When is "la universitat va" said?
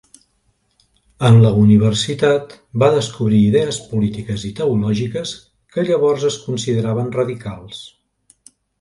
1.43-2.89